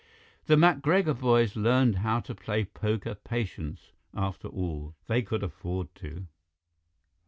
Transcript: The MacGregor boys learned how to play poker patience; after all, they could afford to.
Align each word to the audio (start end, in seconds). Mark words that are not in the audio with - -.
The 0.47 0.57
MacGregor 0.57 1.13
boys 1.13 1.55
learned 1.55 1.97
how 1.97 2.21
to 2.21 2.33
play 2.33 2.65
poker 2.65 3.13
patience; 3.13 3.91
after 4.15 4.47
all, 4.47 4.95
they 5.05 5.21
could 5.21 5.43
afford 5.43 5.93
to. 5.93 6.25